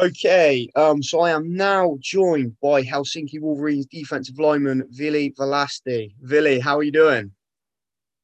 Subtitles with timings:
[0.00, 6.14] Okay, um, so I am now joined by Helsinki Wolverines defensive lineman Vili Velasti.
[6.22, 7.30] Vili, how are you doing?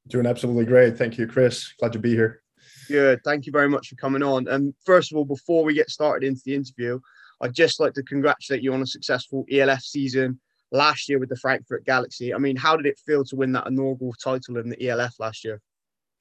[0.08, 0.96] Doing absolutely great.
[0.96, 1.74] Thank you, Chris.
[1.78, 2.40] Glad to be here.
[2.88, 3.20] Good.
[3.24, 4.48] Thank you very much for coming on.
[4.48, 6.98] And first of all, before we get started into the interview,
[7.42, 10.40] I'd just like to congratulate you on a successful ELF season
[10.72, 12.32] last year with the Frankfurt Galaxy.
[12.32, 15.44] I mean, how did it feel to win that inaugural title in the ELF last
[15.44, 15.60] year?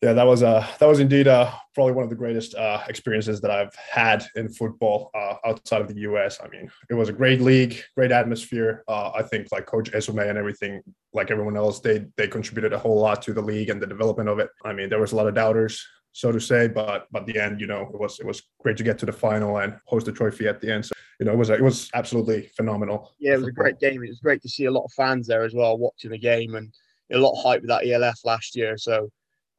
[0.06, 3.42] Yeah, that was uh, that was indeed uh, probably one of the greatest uh, experiences
[3.42, 6.38] that I've had in football uh, outside of the U.S.
[6.44, 8.84] I mean, it was a great league, great atmosphere.
[8.88, 10.84] Uh, I think like Coach Esome and everything,
[11.14, 14.30] like everyone else, they they contributed a whole lot to the league and the development
[14.30, 14.52] of it.
[14.64, 17.60] I mean, there was a lot of doubters, so to say, but but the end,
[17.60, 20.12] you know, it was it was great to get to the final and host the
[20.12, 20.86] trophy at the end.
[20.86, 23.16] So you know, it was it was absolutely phenomenal.
[23.18, 24.04] Yeah, it was a great game.
[24.04, 26.54] It was great to see a lot of fans there as well watching the game
[26.54, 26.72] and
[27.12, 28.78] a lot of hype with that ELF last year.
[28.78, 29.10] So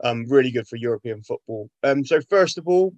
[0.03, 1.69] um, really good for European football.
[1.83, 2.95] Um, so first of all,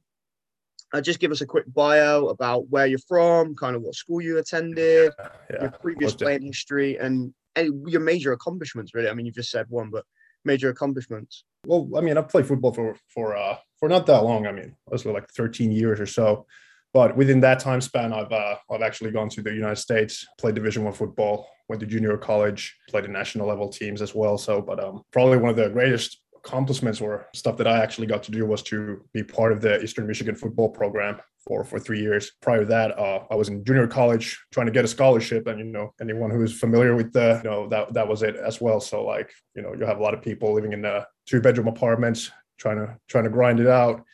[0.92, 4.22] uh, just give us a quick bio about where you're from, kind of what school
[4.22, 8.94] you attended, yeah, yeah, your previous playing history, and, and your major accomplishments.
[8.94, 10.04] Really, I mean, you've just said one, but
[10.44, 11.44] major accomplishments.
[11.66, 14.46] Well, I mean, I've played football for for uh, for not that long.
[14.46, 16.46] I mean, was like 13 years or so.
[16.94, 20.54] But within that time span, I've uh, I've actually gone to the United States, played
[20.54, 24.38] Division One football, went to junior college, played in national level teams as well.
[24.38, 28.22] So, but um, probably one of the greatest accomplishments or stuff that I actually got
[28.24, 32.00] to do was to be part of the Eastern Michigan football program for for three
[32.00, 32.32] years.
[32.40, 35.58] Prior to that, uh, I was in junior college trying to get a scholarship, and
[35.58, 38.60] you know anyone who is familiar with the you know that that was it as
[38.60, 38.80] well.
[38.80, 41.68] So like you know you have a lot of people living in the two bedroom
[41.68, 44.04] apartments trying to trying to grind it out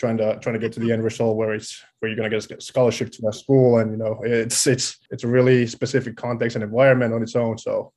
[0.00, 2.58] trying to trying to get to the end result where it's where you're to get
[2.58, 6.56] a scholarship to that school and you know it's it's it's a really specific context
[6.56, 7.92] and environment on its own so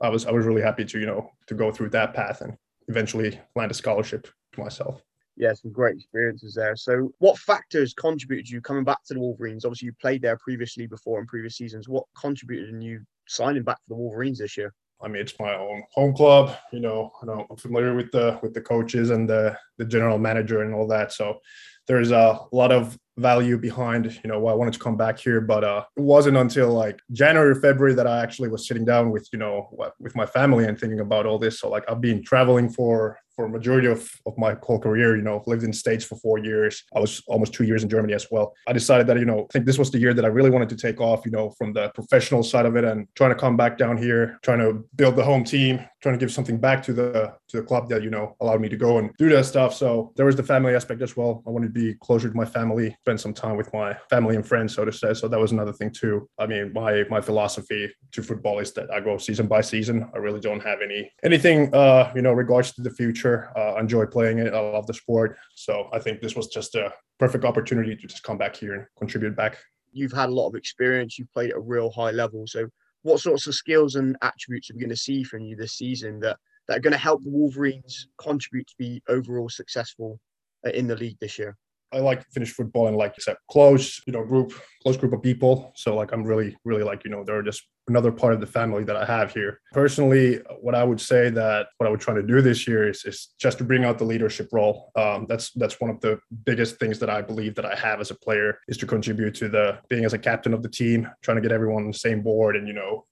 [0.00, 2.56] i was i was really happy to you know to go through that path and
[2.88, 5.02] eventually land a scholarship to myself
[5.36, 9.64] yeah some great experiences there so what factors contributed you coming back to the wolverines
[9.64, 13.76] obviously you played there previously before in previous seasons what contributed in you signing back
[13.76, 16.56] for the wolverines this year I mean, it's my own home club.
[16.72, 20.18] You know, I know I'm familiar with the with the coaches and the the general
[20.18, 21.12] manager and all that.
[21.12, 21.38] So
[21.86, 25.40] there's a lot of value behind you know why I wanted to come back here.
[25.40, 29.28] But uh, it wasn't until like January, February that I actually was sitting down with
[29.32, 29.68] you know
[29.98, 31.60] with my family and thinking about all this.
[31.60, 35.44] So like I've been traveling for for majority of, of my whole career, you know,
[35.46, 36.82] lived in States for four years.
[36.92, 38.52] I was almost two years in Germany as well.
[38.66, 40.68] I decided that, you know, I think this was the year that I really wanted
[40.70, 43.56] to take off, you know, from the professional side of it and trying to come
[43.56, 46.92] back down here, trying to build the home team, trying to give something back to
[46.92, 49.72] the to the club that, you know, allowed me to go and do that stuff.
[49.72, 51.44] So there was the family aspect as well.
[51.46, 54.46] I wanted to be closer to my family, spend some time with my family and
[54.46, 55.14] friends, so to say.
[55.14, 56.28] So that was another thing too.
[56.38, 60.10] I mean, my my philosophy to football is that I go season by season.
[60.14, 63.50] I really don't have any anything uh, you know, regards to the future.
[63.56, 64.52] Uh, enjoy playing it.
[64.52, 65.38] I love the sport.
[65.54, 68.84] So I think this was just a perfect opportunity to just come back here and
[68.98, 69.56] contribute back.
[69.92, 71.18] You've had a lot of experience.
[71.18, 72.46] You've played at a real high level.
[72.46, 72.68] So
[73.02, 76.20] what sorts of skills and attributes are we going to see from you this season
[76.20, 76.36] that,
[76.66, 80.20] that are going to help the Wolverines contribute to be overall successful
[80.66, 81.56] uh, in the league this year?
[81.92, 85.22] I like Finnish football and like you said, close, you know, group, close group of
[85.22, 85.72] people.
[85.74, 88.84] So like I'm really, really like, you know, they're just another part of the family
[88.84, 89.60] that I have here.
[89.72, 93.04] Personally, what I would say that what I would try to do this year is,
[93.04, 94.90] is just to bring out the leadership role.
[94.96, 98.10] Um, that's that's one of the biggest things that I believe that I have as
[98.10, 101.36] a player is to contribute to the being as a captain of the team, trying
[101.36, 103.06] to get everyone on the same board and you know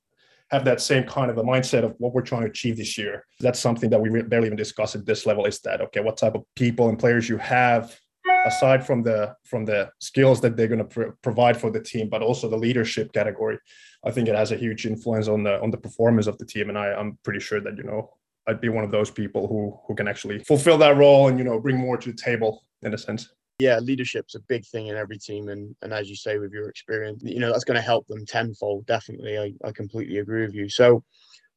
[0.51, 3.27] have that same kind of a mindset of what we're trying to achieve this year.
[3.41, 5.45] That's something that we barely even discuss at this level.
[5.45, 6.01] Is that okay?
[6.01, 7.99] What type of people and players you have
[8.47, 12.09] aside from the from the skills that they're going to pr- provide for the team,
[12.09, 13.59] but also the leadership category,
[14.05, 16.69] I think it has a huge influence on the on the performance of the team.
[16.69, 18.11] And I, I'm pretty sure that you know
[18.47, 21.45] I'd be one of those people who who can actually fulfill that role and you
[21.45, 23.29] know bring more to the table in a sense.
[23.59, 26.69] Yeah, leadership's a big thing in every team, and and as you say, with your
[26.69, 28.87] experience, you know that's going to help them tenfold.
[28.87, 30.69] Definitely, I, I completely agree with you.
[30.69, 31.03] So,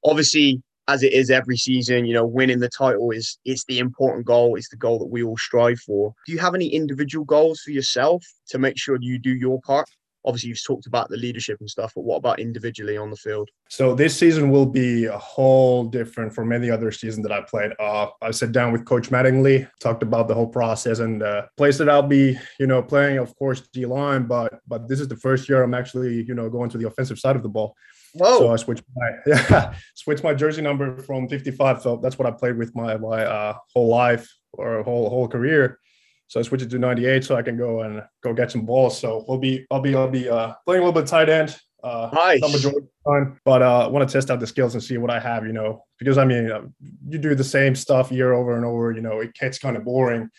[0.04, 4.26] obviously, as it is every season, you know, winning the title is it's the important
[4.26, 4.56] goal.
[4.56, 6.14] It's the goal that we all strive for.
[6.26, 9.88] Do you have any individual goals for yourself to make sure you do your part?
[10.26, 13.50] Obviously, you've talked about the leadership and stuff, but what about individually on the field?
[13.70, 17.72] So this season will be a whole different from any other season that I played.
[17.80, 21.78] Uh, I sat down with Coach Mattingly, talked about the whole process and the place
[21.78, 25.16] that I'll be, you know, playing, of course, D line, but but this is the
[25.16, 27.76] first year I'm actually, you know, going to the offensive side of the ball.
[28.14, 28.40] Whoa.
[28.40, 31.82] So I switched my yeah, switched my jersey number from 55.
[31.82, 35.80] So that's what I played with my my uh, whole life or whole whole career.
[36.28, 39.00] So I switched it to 98 so I can go and go get some balls.
[39.00, 41.58] So we'll be I'll be I'll be uh, playing a little bit tight end.
[41.84, 42.42] Uh, nice.
[42.42, 45.20] Number time, but uh, I want to test out the skills and see what I
[45.20, 45.46] have.
[45.46, 46.62] You know, because I mean, uh,
[47.08, 48.92] you do the same stuff year over and over.
[48.92, 50.30] You know, it gets kind of boring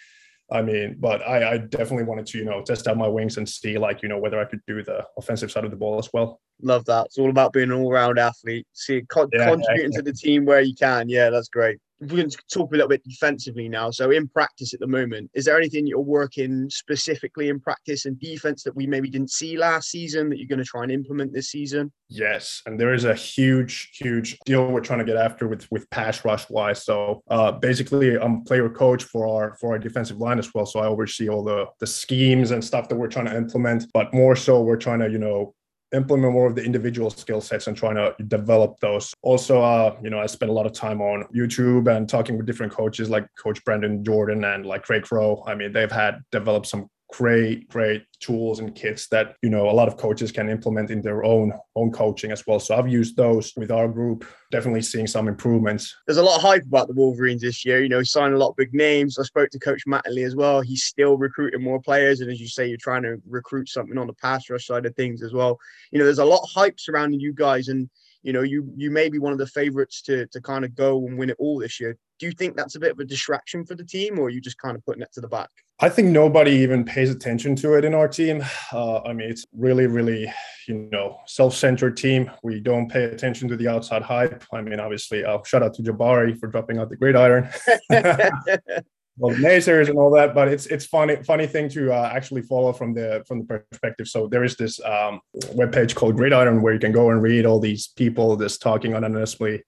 [0.53, 3.49] I mean, but I, I definitely wanted to, you know, test out my wings and
[3.49, 6.09] see like, you know, whether I could do the offensive side of the ball as
[6.13, 6.41] well.
[6.63, 7.07] Love that.
[7.07, 8.67] It's all about being an all-round athlete.
[8.73, 9.99] See, con- yeah, contributing yeah.
[9.99, 11.09] to the team where you can.
[11.09, 13.91] Yeah, that's great we're going to talk a little bit defensively now.
[13.91, 18.19] So, in practice at the moment, is there anything you're working specifically in practice and
[18.19, 21.33] defense that we maybe didn't see last season that you're going to try and implement
[21.33, 21.93] this season?
[22.09, 25.89] Yes, and there is a huge, huge deal we're trying to get after with with
[25.91, 26.85] pass rush wise.
[26.85, 30.65] So, uh, basically, I'm player coach for our for our defensive line as well.
[30.65, 33.87] So I oversee all the the schemes and stuff that we're trying to implement.
[33.93, 35.55] But more so, we're trying to you know
[35.93, 39.13] implement more of the individual skill sets and trying to develop those.
[39.23, 42.47] Also, uh, you know, I spent a lot of time on YouTube and talking with
[42.47, 45.43] different coaches like Coach Brandon Jordan and like Craig Rowe.
[45.47, 49.73] I mean, they've had developed some great great tools and kits that you know a
[49.73, 52.61] lot of coaches can implement in their own own coaching as well.
[52.61, 55.97] So i've used those with our group definitely seeing some improvements.
[56.07, 58.39] There's a lot of hype about the wolverines this year you know he signed a
[58.39, 59.19] lot of big names.
[59.19, 60.61] I spoke to coach mattingly as well.
[60.61, 64.07] He's still recruiting more players and as you say you're trying to recruit something on
[64.07, 65.59] the pass rush side of things as well.
[65.91, 67.89] You know there's a lot of hype surrounding you guys and
[68.23, 71.07] you know you you may be one of the favorites to to kind of go
[71.07, 73.65] and win it all this year do you think that's a bit of a distraction
[73.65, 75.51] for the team or are you just kind of putting it to the back
[75.83, 78.45] I think nobody even pays attention to it in our team.
[78.71, 80.31] Uh, I mean, it's really, really,
[80.69, 82.31] you know, self-centered team.
[82.43, 84.45] We don't pay attention to the outside hype.
[84.53, 87.49] I mean, obviously, I'll shout out to Jabari for dropping out the gridiron.
[89.21, 92.73] well, naysayers and all that, but it's it's funny funny thing to uh, actually follow
[92.73, 94.09] from the from the perspective.
[94.09, 95.21] So there is this um,
[95.55, 99.63] webpage called Gridiron where you can go and read all these people just talking anonymously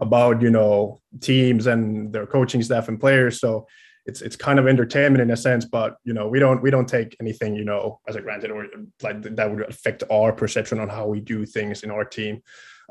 [0.00, 3.40] about you know teams and their coaching staff and players.
[3.40, 3.66] So
[4.04, 6.88] it's it's kind of entertainment in a sense, but you know, we don't we don't
[6.88, 8.66] take anything you know as a granted or
[9.02, 12.42] like that would affect our perception on how we do things in our team.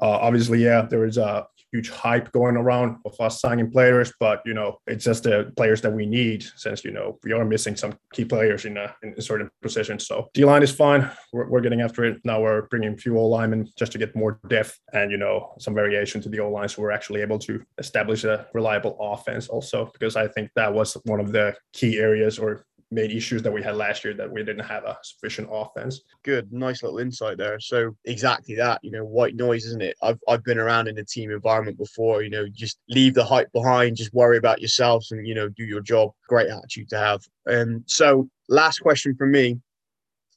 [0.01, 4.41] Uh, obviously, yeah, there is a huge hype going around of us signing players, but
[4.45, 7.75] you know, it's just the players that we need since you know we are missing
[7.75, 10.07] some key players in a, in certain positions.
[10.07, 11.09] So D line is fine.
[11.33, 12.41] We're, we're, getting after it now.
[12.41, 15.75] We're bringing a few O linemen just to get more depth and you know some
[15.75, 19.89] variation to the O line, so we're actually able to establish a reliable offense also
[19.93, 23.61] because I think that was one of the key areas or main issues that we
[23.61, 26.01] had last year that we didn't have a sufficient offense.
[26.23, 27.59] Good, nice little insight there.
[27.59, 29.95] So exactly that, you know, white noise, isn't it?
[30.01, 32.23] I've I've been around in the team environment before.
[32.23, 35.63] You know, just leave the hype behind, just worry about yourselves, and you know, do
[35.63, 36.11] your job.
[36.27, 37.21] Great attitude to have.
[37.47, 37.83] Um.
[37.85, 39.59] So last question from me.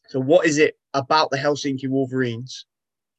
[0.08, 2.66] So what is it about the Helsinki Wolverines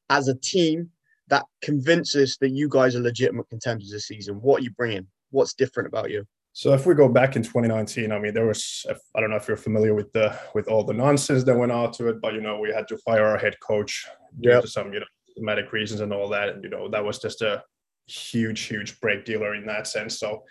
[0.09, 0.91] as a team
[1.29, 4.35] that convinces that you guys are legitimate contenders this season?
[4.35, 5.07] What are you bringing?
[5.31, 6.27] What's different about you?
[6.55, 8.85] So if we go back in 2019, I mean, there was
[9.15, 11.91] I don't know if you're familiar with the with all the nonsense that went on
[11.93, 14.05] to it, but you know, we had to fire our head coach
[14.39, 14.61] due yep.
[14.61, 15.05] to some you know
[15.35, 17.63] thematic reasons and all that, and you know that was just a
[18.05, 20.19] huge, huge break dealer in that sense.
[20.19, 20.43] So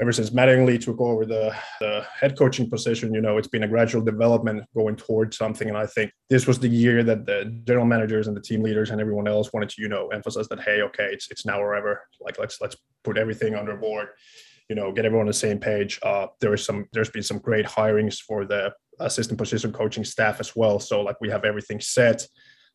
[0.00, 3.68] ever since Mattingly took over the, the head coaching position, you know, it's been a
[3.68, 5.68] gradual development going towards something.
[5.68, 8.90] And I think this was the year that the general managers and the team leaders
[8.90, 11.74] and everyone else wanted to, you know, emphasize that, hey, okay, it's it's now or
[11.74, 12.00] ever.
[12.20, 14.10] Like let's let's put everything under board
[14.70, 15.98] you know get everyone on the same page.
[16.02, 20.38] Uh, there is some there's been some great hirings for the assistant position coaching staff
[20.38, 20.78] as well.
[20.78, 22.24] So like we have everything set.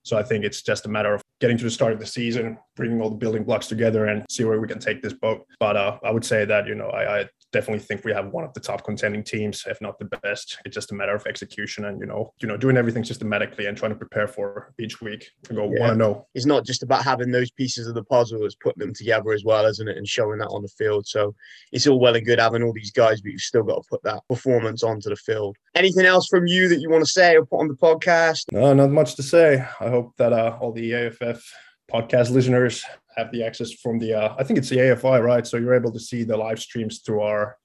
[0.03, 2.59] So I think it's just a matter of getting to the start of the season,
[2.75, 5.47] bringing all the building blocks together, and see where we can take this boat.
[5.59, 7.25] But uh, I would say that you know I, I,
[7.55, 10.57] definitely think we have one of the top contending teams, if not the best.
[10.65, 13.77] It's just a matter of execution and you know you know doing everything systematically and
[13.77, 15.87] trying to prepare for each week to go yeah.
[15.87, 16.27] one zero.
[16.35, 19.45] It's not just about having those pieces of the puzzle; it's putting them together as
[19.45, 21.07] well, isn't it, and showing that on the field.
[21.07, 21.33] So
[21.71, 24.03] it's all well and good having all these guys, but you've still got to put
[24.03, 25.55] that performance onto the field.
[25.75, 28.51] Anything else from you that you want to say or put on the podcast?
[28.51, 29.65] No, not much to say.
[29.79, 31.41] I hope that uh, all the AFF
[31.89, 32.83] podcast listeners
[33.17, 35.45] have the access from the uh, I think it's the AFI, right?
[35.45, 37.57] So you're able to see the live streams through our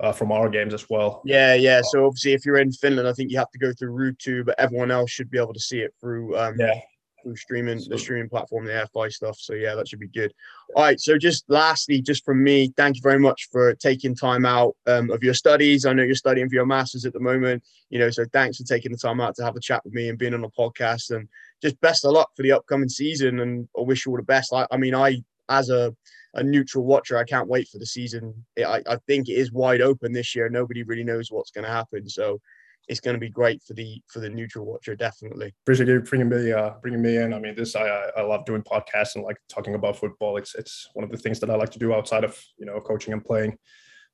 [0.00, 1.22] uh, from our games as well.
[1.24, 1.80] Yeah, yeah.
[1.82, 4.54] So obviously, if you're in Finland, I think you have to go through Ruutu, but
[4.58, 6.80] everyone else should be able to see it through um, yeah
[7.26, 9.36] through streaming the streaming platform, the AFI stuff.
[9.38, 10.32] So yeah, that should be good.
[10.76, 11.00] All right.
[11.00, 15.10] So just lastly, just from me, thank you very much for taking time out um,
[15.10, 15.84] of your studies.
[15.84, 17.64] I know you're studying for your masters at the moment.
[17.90, 20.08] You know, so thanks for taking the time out to have a chat with me
[20.08, 21.14] and being on the podcast.
[21.14, 21.28] And
[21.62, 23.40] just best of luck for the upcoming season.
[23.40, 24.52] And I wish you all the best.
[24.52, 25.94] I, I mean, I as a
[26.34, 28.44] a neutral watcher, I can't wait for the season.
[28.58, 30.50] I, I think it is wide open this year.
[30.50, 32.08] Nobody really knows what's going to happen.
[32.10, 32.40] So
[32.88, 36.28] it's going to be great for the for the neutral watcher definitely appreciate you bringing
[36.28, 37.84] me uh bringing me in i mean this i
[38.16, 41.40] i love doing podcasts and like talking about football it's it's one of the things
[41.40, 43.56] that i like to do outside of you know coaching and playing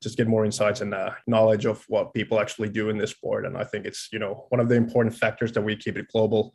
[0.03, 3.45] just get more insights and uh, knowledge of what people actually do in this sport
[3.45, 6.09] and i think it's you know one of the important factors that we keep it
[6.09, 6.55] global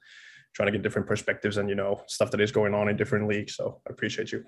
[0.54, 3.28] trying to get different perspectives and you know stuff that is going on in different
[3.28, 3.56] leagues.
[3.56, 4.44] So i appreciate you